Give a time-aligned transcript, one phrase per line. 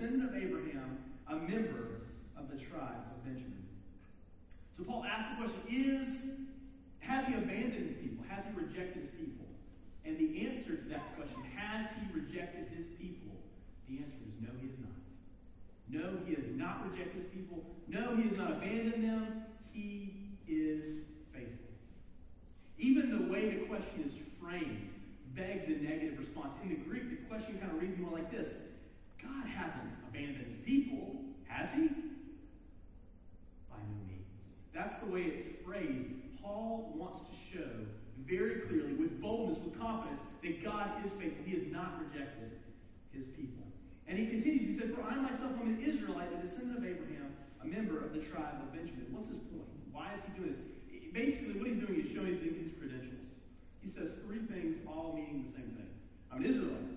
[0.00, 0.96] descendant of Abraham,
[1.28, 3.68] a member of the tribe of Benjamin.
[4.76, 6.08] So Paul asks the question is,
[7.00, 8.24] has he abandoned his people?
[8.28, 9.44] Has he rejected his people?
[10.04, 13.36] And the answer to that question, has he rejected his people?
[13.88, 14.96] The answer is no, he has not.
[15.92, 17.60] No, he has not rejected his people.
[17.88, 19.44] No, he has not abandoned them.
[19.72, 21.04] He is
[21.34, 21.76] faithful.
[22.78, 24.88] Even the way the question is framed
[25.36, 26.56] begs a negative response.
[26.64, 28.48] In the Greek, the question kind of reads more like this
[29.22, 31.88] God hasn't abandoned his people, has he?
[33.68, 34.28] By no means.
[34.74, 36.40] That's the way it's phrased.
[36.42, 37.70] Paul wants to show
[38.26, 41.42] very clearly, with boldness, with confidence, that God is faithful.
[41.44, 42.62] He has not rejected
[43.10, 43.66] his people.
[44.06, 47.34] And he continues, he said, For I myself am an Israelite, a descendant of Abraham,
[47.62, 49.06] a member of the tribe of Benjamin.
[49.10, 49.70] What's his point?
[49.90, 50.66] Why is he doing this?
[51.10, 53.26] Basically, what he's doing is showing his credentials.
[53.82, 55.90] He says three things, all meaning the same thing.
[56.30, 56.90] I'm an Israelite.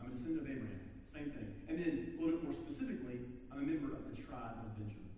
[0.00, 0.87] I'm a descendant of Abraham.
[1.18, 1.50] Same thing.
[1.66, 5.10] And then, a little bit more specifically, I'm a member of the tribe of Benjamin.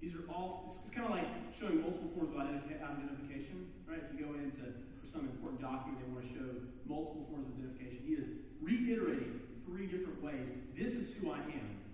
[0.00, 1.28] These are all, it's, kind of like
[1.60, 4.00] showing multiple forms of identification, right?
[4.00, 4.64] If you go into
[4.96, 6.48] for some important document, they want to show
[6.88, 8.00] multiple forms of identification.
[8.00, 8.24] He is
[8.64, 10.56] reiterating three different ways.
[10.72, 11.84] This is who I am.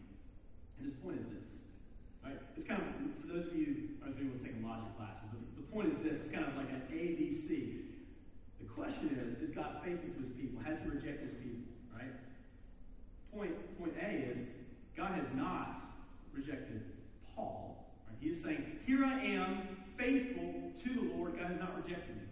[0.78, 1.48] And his point is this.
[2.22, 2.38] Right?
[2.38, 5.42] It's kind of, for those of you, I know if anyone's taking logic classes, but
[5.58, 6.14] the point is this.
[6.22, 7.90] It's kind of like an A, B, C.
[8.62, 10.62] The question is, is God faithful to his people?
[10.62, 11.51] Has he rejected his people?
[13.34, 14.48] Point, point A is,
[14.96, 15.92] God has not
[16.34, 16.82] rejected
[17.34, 17.86] Paul.
[18.06, 18.16] Right?
[18.20, 21.38] He is saying, here I am, faithful to the Lord.
[21.38, 22.22] God has not rejected me.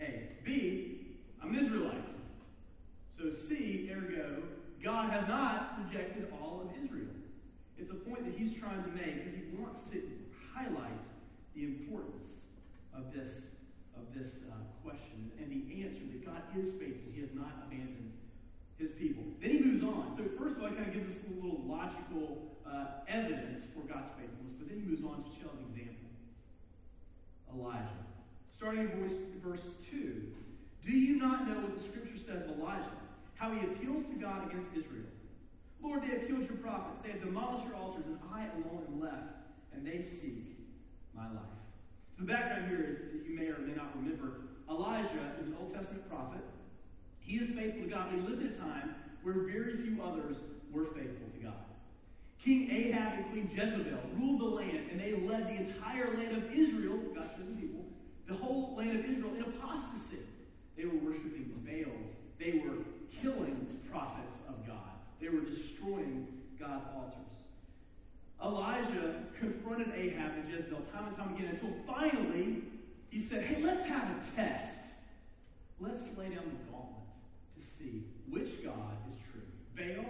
[0.00, 0.28] A.
[0.44, 2.04] B, I'm an Israelite.
[3.16, 4.42] So C, ergo,
[4.82, 7.14] God has not rejected all of Israel.
[7.78, 10.02] It's a point that he's trying to make because he wants to
[10.54, 10.98] highlight
[11.54, 12.22] the importance
[12.94, 13.30] of this,
[13.96, 17.10] of this uh, question and the answer that God is faithful.
[17.14, 18.12] He has not abandoned
[18.82, 19.22] his people.
[19.38, 20.18] Then he moves on.
[20.18, 23.86] So first of all, he kind of gives us a little logical uh, evidence for
[23.86, 26.10] God's faithfulness, but then he moves on to show an example.
[27.54, 28.02] Elijah.
[28.58, 30.34] Starting in verse, verse 2.
[30.82, 33.02] Do you not know what the scripture says of Elijah?
[33.42, 35.10] how he appeals to God against Israel.
[35.82, 37.02] Lord, they have killed your prophets.
[37.02, 39.34] They have demolished your altars, and I alone am left,
[39.74, 40.62] and they seek
[41.10, 41.58] my life.
[42.14, 45.58] So the background here is, that you may or may not remember, Elijah is an
[45.58, 46.46] Old Testament prophet.
[47.24, 48.12] He is faithful to God.
[48.12, 50.36] He lived at a time where very few others
[50.72, 51.54] were faithful to God.
[52.44, 56.52] King Ahab and Queen Jezebel ruled the land, and they led the entire land of
[56.52, 57.84] Israel, God's chosen people,
[58.26, 60.18] the whole land of Israel in apostasy.
[60.76, 62.10] They were worshiping Baals.
[62.38, 62.82] They were
[63.20, 64.90] killing prophets of God.
[65.20, 66.26] They were destroying
[66.58, 67.22] God's altars.
[68.42, 72.62] Elijah confronted Ahab and Jezebel time and time again until finally
[73.10, 74.78] he said, Hey, let's have a test.
[75.80, 77.01] Let's lay down the gauntlet
[77.82, 79.42] see which God is true
[79.74, 80.06] Baal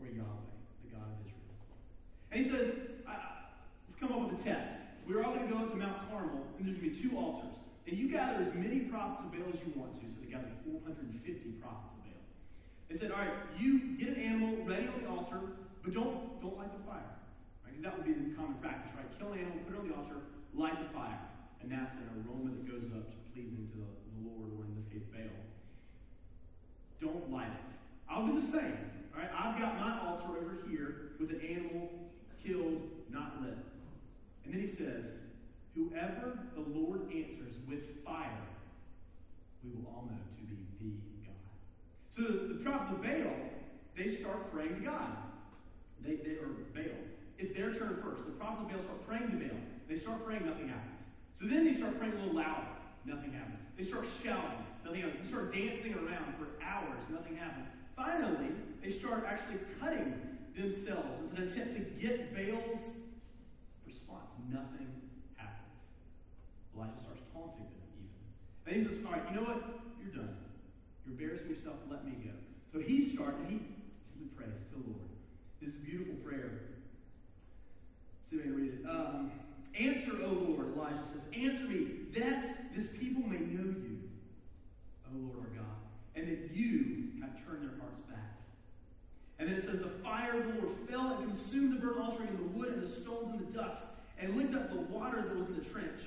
[0.00, 1.60] or Yahweh, the God of Israel.
[2.32, 4.68] And he says, Let's come up with a test.
[5.08, 7.54] We're all going to go to Mount Carmel, and there's going to be two altars.
[7.86, 10.04] And you gather as many prophets of Baal as you want to.
[10.10, 12.20] So they gathered 450 prophets of Baal.
[12.90, 15.40] They said, all right, you get an animal ready on the altar,
[15.86, 17.14] but don't, don't light the fire.
[17.62, 17.82] Because right?
[17.86, 19.06] that would be the common practice, right?
[19.14, 20.18] Kill an animal, put it on the altar,
[20.52, 21.22] light the fire.
[21.62, 24.74] And that's an aroma that goes up to pleasing to the, the Lord, or in
[24.74, 25.45] this case, Baal.
[27.00, 27.66] Don't light it.
[28.08, 28.78] I'll do the same.
[29.14, 31.90] All right, I've got my altar over here with an animal
[32.44, 32.80] killed,
[33.10, 33.56] not lit.
[34.44, 35.04] And then he says,
[35.74, 38.40] Whoever the Lord answers with fire,
[39.62, 41.36] we will all know to be the God.
[42.16, 43.36] So the, the prophets of Baal,
[43.96, 45.16] they start praying to God.
[46.00, 46.96] They, they are Baal.
[47.38, 48.24] It's their turn first.
[48.24, 49.60] The prophets of Baal start praying to Baal.
[49.88, 50.96] They start praying, nothing happens.
[51.38, 52.72] So then they start praying a little louder.
[53.06, 53.62] Nothing happens.
[53.78, 54.58] They start shouting.
[54.84, 55.22] Nothing happens.
[55.22, 56.98] They start dancing around for hours.
[57.06, 57.70] Nothing happens.
[57.94, 58.50] Finally,
[58.82, 60.10] they start actually cutting
[60.58, 62.82] themselves as an attempt to get Baal's
[63.86, 64.26] response.
[64.50, 64.90] Nothing
[65.38, 65.70] happens.
[66.74, 68.20] Elijah starts taunting them even.
[68.66, 69.62] And he says, All right, you know what?
[70.02, 70.34] You're done.
[71.06, 71.78] You're embarrassing yourself.
[71.86, 72.34] Let me go.
[72.74, 73.58] So he starts and he
[74.10, 75.08] simply prays to the Lord.
[75.62, 76.74] This is a beautiful prayer.
[78.28, 78.82] See if I can read it.
[78.82, 79.30] Um,
[79.78, 83.96] answer, O Lord, Elijah says, Answer me that this people may know you,
[85.08, 85.80] O Lord our God,
[86.12, 88.36] and that you have turned their hearts back.
[89.40, 92.28] And then it says, The fire of the Lord fell and consumed the burnt offering
[92.28, 93.80] and the wood and the stones and the dust,
[94.20, 96.04] and licked up the water that was in the trench.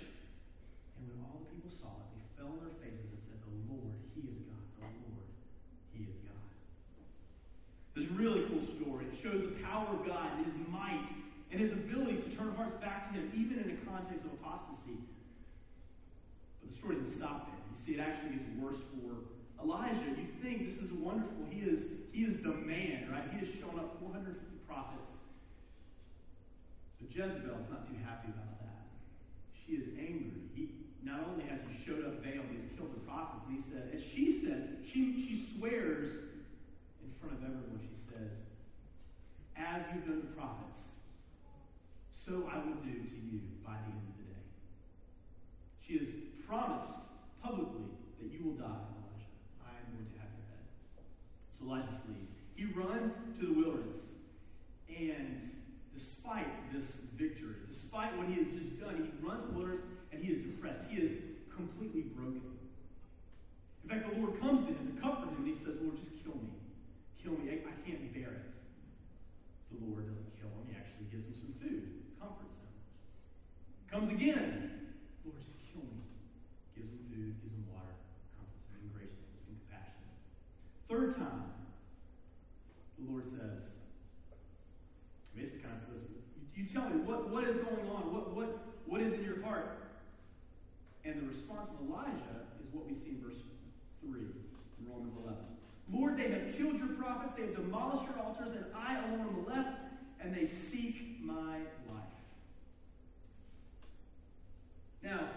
[1.01, 3.57] And when all the people saw it, they fell on their faces and said, The
[3.65, 4.61] Lord, He is God.
[4.77, 5.29] The Lord,
[5.97, 6.45] He is God.
[7.97, 9.09] This really cool story.
[9.09, 11.09] It shows the power of God and His might
[11.49, 15.01] and His ability to turn hearts back to Him, even in the context of apostasy.
[16.79, 17.59] Story doesn't stop there.
[17.59, 19.29] You see, it actually gets worse for
[19.61, 21.43] Elijah, you think this is wonderful.
[21.51, 23.27] He is, he is the man, right?
[23.35, 25.11] He has shown up 450 prophets.
[26.99, 28.87] But Jezebel's not too happy about that.
[29.51, 30.47] She is angry.
[30.55, 30.71] He,
[31.03, 33.43] not only has he showed up Baal, he has killed the prophets.
[33.51, 36.07] And he said, as she said, she, she swears
[37.03, 38.31] in front of everyone, she says,
[39.59, 40.87] As you've done the prophets,
[42.23, 44.28] so I will do to you by the end of the day.
[45.89, 46.13] She has
[46.45, 46.93] promised
[47.41, 47.89] publicly
[48.21, 49.33] that you will die, Elijah.
[49.65, 50.69] I am going to have your head.
[51.57, 52.29] So Elijah flees.
[52.53, 53.09] He runs
[53.41, 54.05] to the wilderness.
[54.85, 55.49] And
[55.97, 56.85] despite this
[57.17, 59.81] victory, despite what he has just done, he runs to the wilderness
[60.11, 60.85] and he is depressed.
[60.89, 61.11] He is
[61.49, 62.41] completely broken.
[63.83, 66.13] In fact, the Lord comes to him to comfort him, and he says, Lord, just
[66.23, 66.53] kill me.
[67.21, 67.51] Kill me.
[67.51, 68.47] I, I can't bear it.
[69.73, 70.69] The Lord doesn't kill him.
[70.69, 71.83] He actually gives him some food,
[72.21, 72.69] comforts him.
[73.89, 74.93] Comes again.
[75.25, 75.99] Lord, just kill me.
[76.75, 77.95] Gives him food, gives him water,
[78.39, 80.05] comforts him in graciousness and compassion.
[80.89, 81.49] Third time,
[82.97, 83.63] the Lord says,
[85.35, 86.19] basically kind of says,
[86.59, 88.11] you tell me what, what is going on?
[88.11, 89.79] What, what, what is in your heart?
[91.07, 93.39] And the response of Elijah is what we see in verse
[94.03, 95.39] 3 in Romans 11.
[95.91, 99.45] Lord, they have killed your prophets, they have demolished your altars, and I alone am
[99.45, 99.79] left,
[100.21, 101.57] and they seek my
[101.87, 102.15] life.
[105.01, 105.29] Now,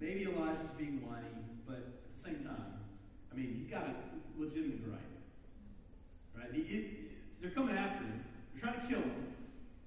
[0.00, 1.26] maybe Elijah's being whiny,
[1.66, 2.74] but at the same time,
[3.32, 3.94] I mean, he's got a
[4.38, 5.00] legitimate right.
[6.38, 6.54] Right?
[6.54, 6.86] He, it,
[7.42, 8.24] they're coming after him.
[8.54, 9.26] They're trying to kill him.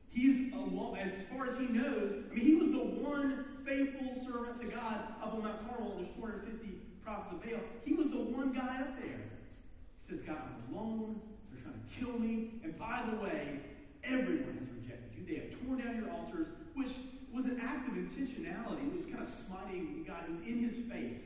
[0.10, 4.62] He's alone, as far as he knows, I mean, he was the one faithful servant
[4.62, 5.96] to God up on Mount Carmel.
[5.98, 7.60] There's 450 prophets of Baal.
[7.84, 9.22] He was the one guy up there.
[10.10, 11.22] Says, God, I'm alone.
[11.50, 12.60] They're trying to kill me.
[12.64, 13.64] And by the way,
[14.04, 15.24] everyone has rejected you.
[15.24, 16.92] They have torn down your altars, which
[17.32, 18.84] was an act of intentionality.
[18.92, 20.28] It was kind of smiting God.
[20.28, 21.24] Was in his face,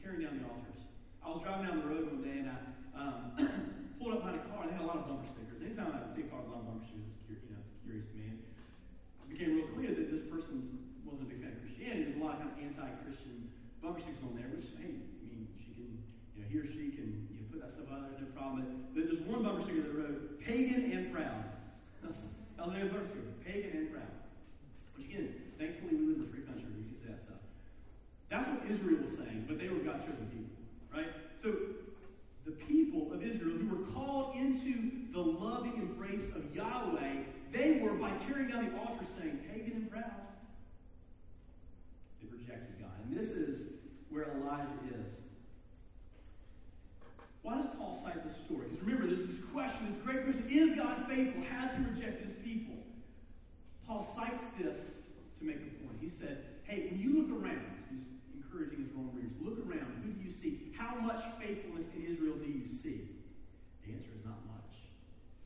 [0.00, 0.80] tearing down the altars.
[1.20, 2.58] I was driving down the road one day and I
[2.96, 3.18] um,
[4.00, 4.64] pulled up behind a car.
[4.64, 5.60] They had a lot of bumper stickers.
[5.60, 7.76] Anytime I see a car with a lot of bumper stickers, it's, you know, it's
[7.84, 8.24] curious to me.
[8.32, 12.10] And it became real clear that this person wasn't a big fan of Christianity.
[12.10, 13.52] There's a lot of kind of anti-Christian
[13.84, 16.00] bumper stickers on there, which, hey, I mean, she can,
[16.34, 18.90] you know, he or she can know, put that stuff on there, no problem.
[18.94, 21.46] But there's one bumper sticker that wrote, pagan and proud.
[22.02, 22.10] That
[22.66, 24.10] was the bumper sticker, pagan and proud.
[24.98, 27.42] Which again, thankfully we live in a free country where you can say that stuff.
[28.32, 30.58] That's what Israel was saying, but they were God's chosen people,
[30.90, 31.12] right?
[31.38, 31.54] So
[32.48, 37.94] the people of Israel who were called into the loving embrace of Yahweh, they were,
[37.94, 40.26] by tearing down the altar, saying, pagan and proud.
[42.22, 42.96] They rejected God.
[43.04, 43.60] And this is
[44.10, 45.12] where Elijah is.
[47.42, 48.66] Why does Paul cite this story?
[48.70, 51.40] Because remember, there's this question, this great question is God faithful?
[51.48, 52.76] Has he rejected his people?
[53.88, 54.76] Paul cites this
[55.40, 55.96] to make a point.
[55.96, 58.04] He said, hey, when you look around, he's
[58.36, 59.88] encouraging his Roman readers, look around.
[60.04, 60.76] Who do you see?
[60.76, 63.08] How much faithfulness in Israel do you see?
[63.80, 64.76] The answer is not much.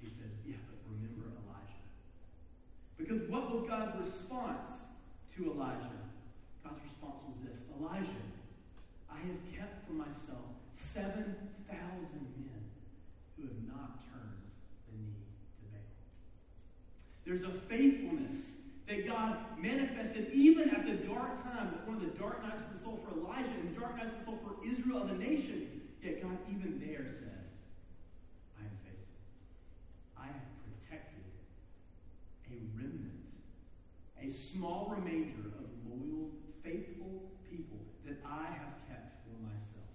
[0.03, 1.87] He says, yeah, but remember Elijah.
[2.99, 4.67] Because what was God's response
[5.39, 6.03] to Elijah?
[6.67, 8.27] God's response was this Elijah,
[9.06, 10.51] I have kept for myself
[10.99, 11.31] 7,000
[11.71, 12.60] men
[13.41, 14.45] who have not turned
[14.93, 15.25] the knee
[15.57, 15.89] to Baal.
[17.25, 18.37] There's a faithfulness
[18.87, 22.85] that God manifested even at the dark time, one of the dark nights of the
[22.85, 25.81] soul for Elijah and the dark nights of the soul for Israel as a nation.
[26.03, 27.44] Yet God even there said,
[28.59, 29.20] I am faithful.
[30.19, 31.23] I have protected
[32.51, 33.23] a remnant,
[34.19, 39.94] a small remainder of loyal, faithful people that I have kept for myself.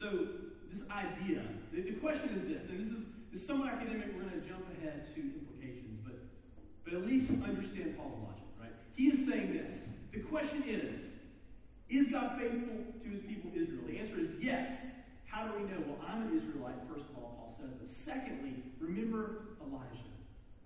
[0.00, 0.40] So,
[0.72, 4.28] this idea, the, the question is this, and this is, this is somewhat academic, we're
[4.28, 6.20] going to jump ahead to implications, but,
[6.84, 8.76] but at least understand Paul's logic, right?
[8.94, 9.72] He is saying this.
[10.12, 11.12] The question is,
[11.88, 13.84] is God faithful to his people Israel?
[13.88, 14.64] The answer is yes.
[15.28, 15.80] How do we know?
[15.84, 17.72] Well, I'm an Israelite, first of all, Paul says.
[17.76, 20.12] But secondly, remember Elijah.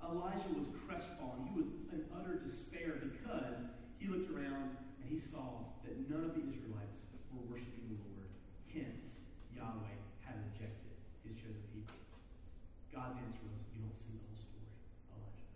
[0.03, 1.51] Elijah was crestfallen.
[1.51, 3.59] He was in utter despair because
[3.99, 6.99] he looked around and he saw that none of the Israelites
[7.35, 8.31] were worshiping the Lord.
[8.71, 9.03] Hence,
[9.51, 10.95] Yahweh had rejected
[11.27, 11.99] his chosen people.
[13.07, 14.67] God's answer was, You don't see the whole story,
[15.15, 15.47] Elijah.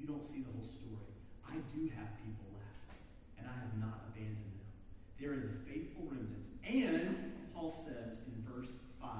[0.00, 1.12] You don't see the whole story.
[1.44, 2.88] I do have people left,
[3.36, 4.72] and I have not abandoned them.
[5.20, 6.48] There is a faithful remnant.
[6.64, 9.12] And, Paul says in verse 5,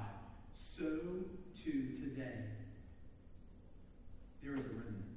[0.73, 2.49] so too today,
[4.41, 5.13] there is a remnant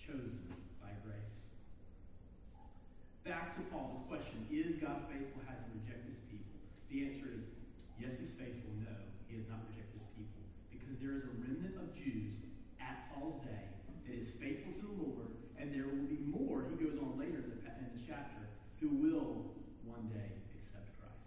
[0.00, 0.40] chosen
[0.80, 1.36] by grace.
[3.20, 5.44] Back to Paul's question Is God faithful?
[5.44, 6.56] Has he rejected his people?
[6.88, 7.44] The answer is
[8.00, 8.72] yes, he's faithful.
[8.80, 8.96] No,
[9.28, 9.79] he has not rejected
[11.00, 12.36] there is a remnant of Jews
[12.80, 13.66] at Paul's day
[14.06, 17.40] that is faithful to the Lord, and there will be more, he goes on later
[17.40, 18.44] in the, in the chapter,
[18.80, 19.50] who will
[19.84, 21.24] one day accept Christ.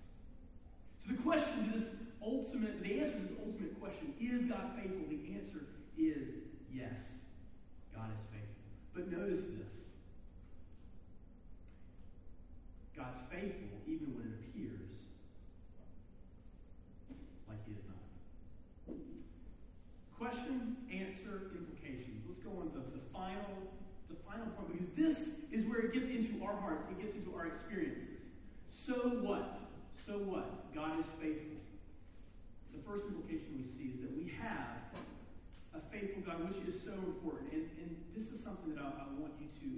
[1.02, 1.90] So the question this
[2.22, 5.06] ultimate, the answer to this ultimate question, is God faithful?
[5.10, 5.66] The answer
[5.98, 6.96] is yes.
[7.94, 8.66] God is faithful.
[8.94, 9.74] But notice this.
[12.96, 14.94] God's faithful even when it appears
[17.50, 18.02] like he is not.
[20.18, 22.24] Question, answer, implications.
[22.30, 23.70] Let's go on to the, the final
[24.10, 25.18] the final point because this
[25.52, 28.22] is where it gets into our hearts, it gets into our experiences.
[28.86, 28.94] So
[29.26, 29.60] what?
[30.14, 30.70] So what?
[30.78, 31.58] God is faithful.
[32.70, 34.78] The first implication we see is that we have
[35.74, 37.50] a faithful God, which is so important.
[37.50, 39.70] And, and this is something that I, I want you to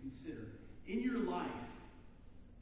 [0.00, 0.48] consider.
[0.88, 1.68] In your life,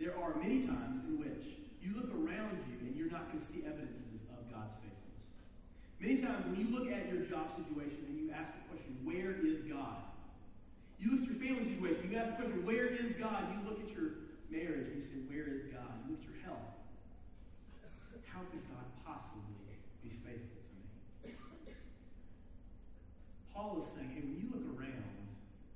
[0.03, 3.51] there are many times in which you look around you and you're not going to
[3.55, 5.31] see evidences of God's faithfulness.
[6.03, 9.39] Many times when you look at your job situation and you ask the question, where
[9.39, 10.03] is God?
[10.99, 13.55] You look at your family situation, you ask the question, where is God?
[13.55, 14.19] You look at your
[14.51, 15.95] marriage and you say, where is God?
[16.03, 16.80] You look at your health.
[18.41, 19.53] How could God possibly
[20.01, 20.89] be faithful to me?
[23.53, 25.29] Paul is saying, hey, when you look around,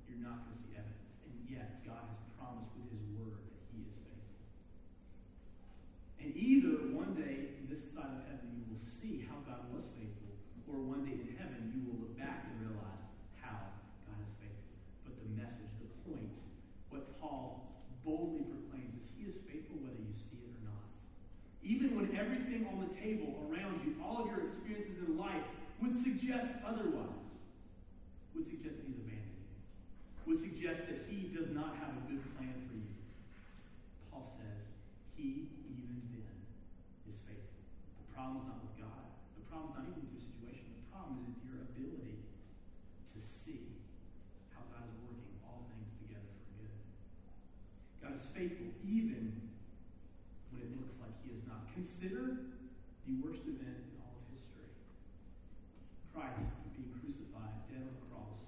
[0.09, 1.13] you're not going to see evidence.
[1.29, 4.41] And yet, God has promised with his word that he is faithful.
[6.17, 10.33] And either one day, this side of heaven, you will see how God was faithful,
[10.65, 13.05] or one day in heaven, you will look back and realize
[13.45, 13.77] how
[14.09, 14.73] God is faithful.
[15.05, 16.33] But the message, the point,
[16.89, 20.81] what Paul boldly proclaims is he is faithful whether you see it or not.
[21.65, 25.41] Even when everything on the table around you, all of your experiences in life,
[25.81, 25.97] would
[26.45, 27.25] suggest otherwise,
[28.37, 29.49] would suggest that he's abandoned you,
[30.29, 32.93] would suggest that he does not have a good plan for you.
[34.13, 34.61] Paul says,
[35.17, 36.37] he even then
[37.09, 37.65] is faithful.
[37.97, 39.09] The problem's not with God.
[39.41, 40.69] The problem's not even with your situation.
[40.85, 43.81] The problem is with your ability to see
[44.53, 46.77] how God is working all things together for good.
[48.05, 49.33] God is faithful even
[50.53, 51.65] when it looks like he is not.
[51.73, 52.53] Consider
[53.09, 54.69] the worst event in all of history.
[56.15, 56.39] Christ
[56.71, 58.39] being crucified, dead on the cross.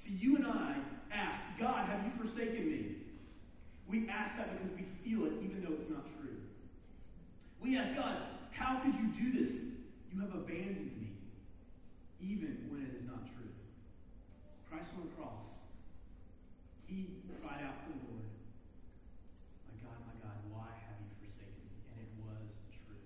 [0.00, 0.80] See, you and I
[1.12, 2.96] ask, God, have you forsaken me?
[3.84, 6.40] We ask that because we feel it, even though it's not true.
[7.60, 8.16] We ask God,
[8.56, 9.52] how could you do this?
[10.08, 11.12] You have abandoned me,
[12.24, 13.52] even when it is not true.
[14.72, 15.44] Christ on the cross,
[16.88, 18.32] he cried out to the Lord,
[19.68, 21.76] My God, my God, why have you forsaken me?
[21.92, 23.04] And it was true.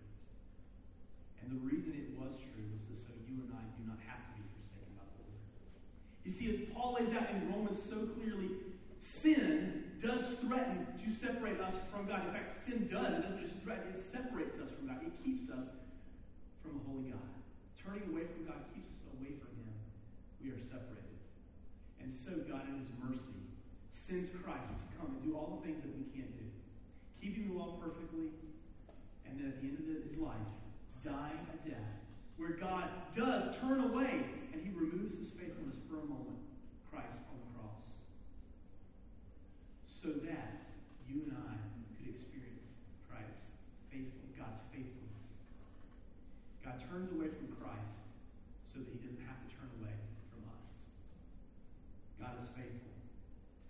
[1.42, 3.46] And the reason it was true was so you
[3.96, 5.40] not have to be forsaken by the Lord.
[6.28, 8.52] You see, as Paul lays out in Romans so clearly,
[9.00, 12.28] sin does threaten to separate us from God.
[12.28, 13.16] In fact, sin does.
[13.16, 15.00] It doesn't just threaten, it separates us from God.
[15.00, 15.66] It keeps us
[16.60, 17.30] from a holy God.
[17.80, 19.72] Turning away from God keeps us away from Him.
[20.44, 21.18] We are separated.
[22.02, 23.40] And so God, in His mercy,
[24.06, 26.46] sends Christ to come and do all the things that we can't do.
[27.18, 28.30] Keeping the law perfectly,
[29.26, 30.46] and then at the end of his life,
[31.02, 32.05] dying a death
[32.37, 36.40] where God does turn away and he removes his faithfulness for a moment.
[36.93, 37.85] Christ on the cross.
[39.88, 40.69] So that
[41.09, 41.57] you and I
[41.97, 42.69] could experience
[43.09, 43.40] Christ's
[43.88, 45.25] faithful, God's faithfulness.
[46.61, 47.97] God turns away from Christ
[48.69, 49.97] so that he doesn't have to turn away
[50.28, 50.73] from us.
[52.21, 52.93] God is faithful.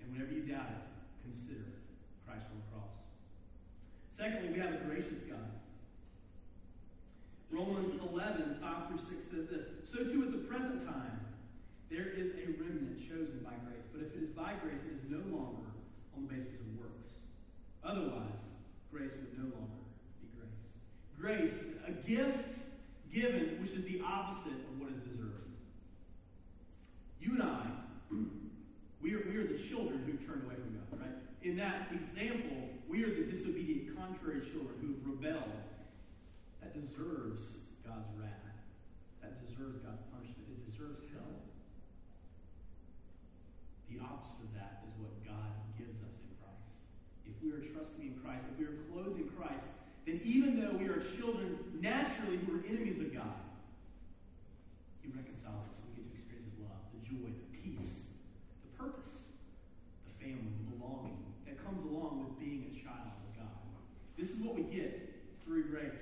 [0.02, 0.82] And whenever you doubt it,
[1.22, 1.70] consider
[2.26, 2.94] Christ on the cross.
[4.18, 5.25] Secondly, we have a gracious.
[7.56, 11.24] Romans 11, 5 through 6 says this So too at the present time,
[11.88, 13.88] there is a remnant chosen by grace.
[13.96, 15.72] But if it is by grace, it is no longer
[16.12, 17.16] on the basis of works.
[17.80, 18.36] Otherwise,
[18.92, 19.80] grace would no longer
[20.20, 20.60] be grace.
[21.16, 21.56] Grace,
[21.88, 22.44] a gift
[23.08, 25.56] given, which is the opposite of what is deserved.
[27.24, 27.64] You and I,
[29.00, 31.16] we are, we are the children who've turned away from God, right?
[31.40, 35.56] In that example, we are the disobedient, contrary children who have rebelled.
[36.66, 38.42] That deserves God's wrath.
[39.22, 40.50] That deserves God's punishment.
[40.50, 41.46] It deserves hell.
[43.86, 46.66] The opposite of that is what God gives us in Christ.
[47.22, 49.62] If we are trusting in Christ, if we are clothed in Christ,
[50.10, 53.46] then even though we are children naturally who are enemies of God,
[55.06, 55.78] He reconciles us.
[55.86, 57.94] We get to experience His love, the joy, the peace,
[58.66, 59.22] the purpose,
[60.10, 63.54] the family, the belonging that comes along with being a child of God.
[64.18, 65.14] This is what we get
[65.46, 65.94] through grace.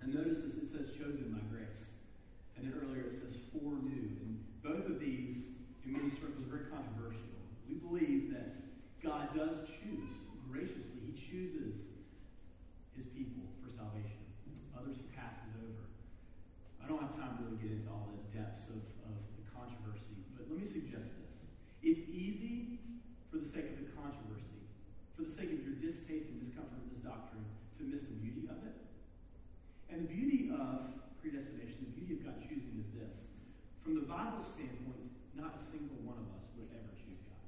[0.00, 1.76] And notice this, it says chosen by grace.
[2.56, 4.16] And then earlier it says foreknew.
[4.24, 5.44] And both of these,
[5.84, 7.36] in many circles, are very controversial.
[7.68, 8.64] We believe that
[9.04, 10.12] God does choose
[10.48, 11.04] graciously.
[11.04, 11.76] He chooses
[12.96, 14.24] his people for salvation.
[14.72, 15.84] Others he passes over.
[16.80, 20.16] I don't have time to really get into all the depths of, of the controversy,
[20.32, 21.32] but let me suggest this.
[21.84, 22.80] It's easy,
[23.28, 24.64] for the sake of the controversy,
[25.20, 27.44] for the sake of your distaste and discomfort of this doctrine,
[27.76, 28.72] to miss the beauty of it
[29.92, 33.12] And the beauty of predestination, the beauty of God choosing is this.
[33.84, 37.44] From the Bible standpoint, not a single one of us would ever choose God.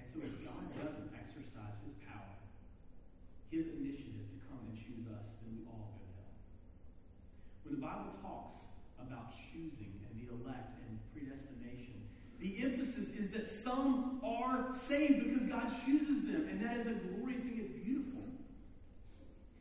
[0.00, 2.32] And so if God doesn't exercise his power,
[3.52, 6.32] his initiative to come and choose us, then we all go to hell.
[7.68, 8.64] When the Bible talks
[8.96, 12.08] about choosing and the elect and predestination,
[12.40, 16.94] the emphasis is that some are saved because God chooses them, and that is a
[17.10, 17.58] glorious thing.
[17.58, 18.22] It's beautiful.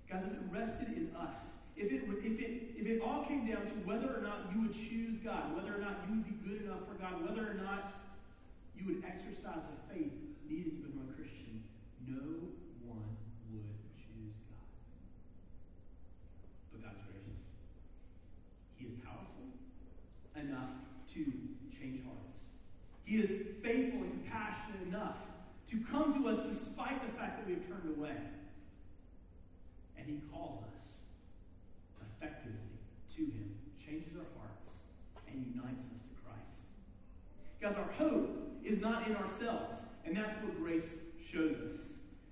[0.05, 1.33] Guys, if it rested in us,
[1.75, 4.77] if it, if, it, if it all came down to whether or not you would
[4.77, 7.97] choose God, whether or not you would be good enough for God, whether or not
[8.77, 10.13] you would exercise the faith
[10.45, 11.65] needed to become a Christian,
[12.05, 12.53] no
[12.85, 13.09] one
[13.49, 14.69] would choose God.
[16.69, 17.41] But God's gracious.
[18.77, 19.49] He is powerful
[20.37, 20.84] enough.
[23.05, 23.29] He is
[23.61, 25.15] faithful and compassionate enough
[25.69, 28.17] to come to us despite the fact that we have turned away.
[29.97, 30.77] And He calls us
[32.01, 32.81] effectively
[33.15, 34.65] to Him, changes our hearts,
[35.29, 36.57] and unites us to Christ.
[37.61, 38.29] Guys, our hope
[38.65, 39.73] is not in ourselves,
[40.05, 40.89] and that's what grace
[41.31, 41.85] shows us.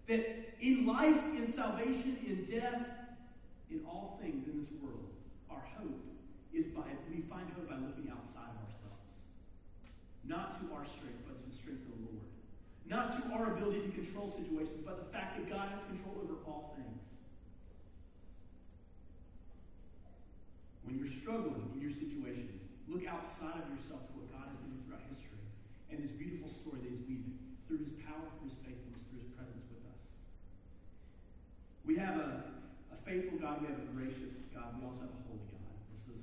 [0.07, 2.81] That in life, in salvation, in death,
[3.69, 5.09] in all things in this world,
[5.49, 6.01] our hope
[6.53, 8.82] is by, we find hope by looking outside of ourselves.
[10.23, 12.23] Not to our strength, but to the strength of the Lord.
[12.87, 16.39] Not to our ability to control situations, but the fact that God has control over
[16.47, 16.99] all things.
[20.83, 22.59] When you're struggling in your situations,
[22.91, 25.43] look outside of yourself to what God has done throughout history
[25.87, 27.39] and this beautiful story that He's weaving
[27.71, 30.01] through His power, through His faithfulness, through His presence with us.
[31.87, 32.51] We have a,
[32.91, 35.75] a faithful God, we have a gracious God, we also have a holy God.
[35.95, 36.21] This is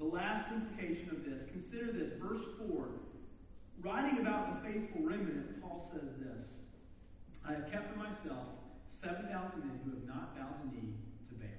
[0.00, 1.44] the last implication of this.
[1.52, 3.11] Consider this, verse 4.
[3.82, 6.46] Writing about the faithful remnant, Paul says this
[7.44, 8.46] I have kept for myself
[9.02, 9.26] 7,000
[9.58, 10.94] men who have not bowed the knee
[11.28, 11.50] to Baal.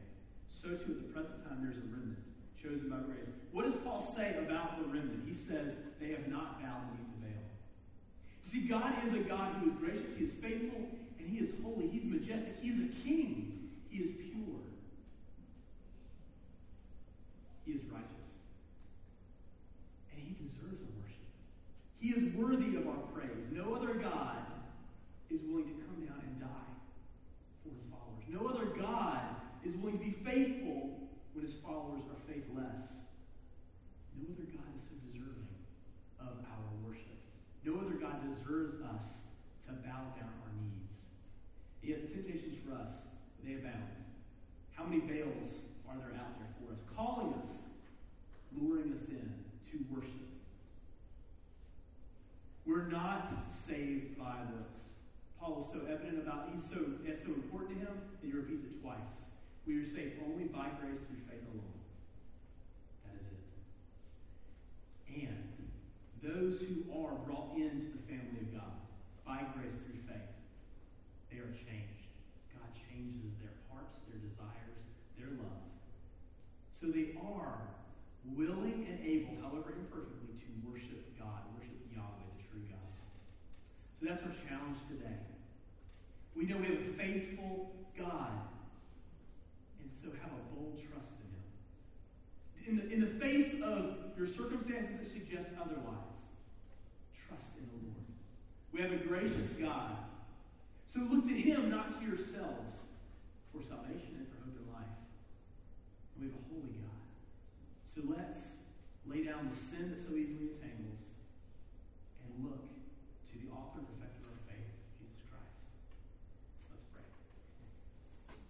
[0.47, 2.23] So too, at the present time, there's a remnant
[2.55, 3.27] chosen by grace.
[3.51, 5.27] What does Paul say about the remnant?
[5.27, 7.43] He says they have not bowed the knee to Baal.
[8.47, 10.87] See, God is a God who is gracious, He is faithful,
[11.19, 11.91] and He is holy.
[11.91, 12.55] He's majestic.
[12.61, 13.69] He is a king.
[13.89, 14.63] He is pure.
[17.65, 18.31] He is righteous.
[20.15, 21.22] And He deserves our worship.
[22.03, 23.47] He is worthy of our praise.
[23.55, 24.43] No other God
[25.31, 26.75] is willing to come down and die
[27.63, 28.27] for His followers.
[28.27, 29.23] No other God
[29.63, 30.99] is willing to be faithful
[31.31, 32.83] when his followers are faithless.
[34.19, 35.47] No other God is so deserving
[36.19, 37.15] of our worship.
[37.63, 39.07] No other God deserves us
[39.71, 40.91] to bow down our knees.
[41.87, 42.91] Yet the temptations for us,
[43.47, 43.95] they abound.
[44.75, 45.55] How many Baals
[45.87, 47.47] are there out there for us, calling us,
[48.59, 49.23] luring us in
[49.71, 50.22] to worship?
[52.65, 53.33] We're not
[53.67, 54.83] saved by works.
[55.39, 58.63] Paul was so evident about he's so that's so important to him that he repeats
[58.63, 59.11] it twice.
[59.67, 61.75] We are saved only by grace through faith alone.
[63.03, 63.43] That is it.
[65.27, 65.43] And
[66.23, 68.75] those who are brought into the family of God
[69.27, 70.31] by grace through faith,
[71.31, 72.07] they are changed.
[72.55, 74.79] God changes their hearts, their desires,
[75.19, 75.63] their love.
[76.79, 77.59] So they are
[78.35, 82.91] willing and able, however imperfectly, to worship God, worship Yahweh, the true God.
[84.03, 85.15] So that's our challenge today.
[86.35, 88.35] We know we have a faithful God
[89.79, 91.47] and so have a bold trust in him.
[92.67, 96.19] In the, in the face of your circumstances that suggest otherwise,
[97.15, 98.03] trust in the Lord.
[98.75, 99.95] We have a gracious God.
[100.91, 102.75] So look to him, not to yourselves,
[103.55, 104.99] for salvation and for hope in life.
[106.19, 106.99] And we have a holy God.
[107.87, 108.51] So let's
[109.07, 110.99] lay down the sin that so easily entangles
[112.19, 112.72] and look
[113.53, 115.53] to the author and perfecter of faith, Jesus Christ.
[116.73, 117.05] Let's pray.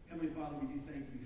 [0.08, 1.23] Heavenly Father, we do thank you.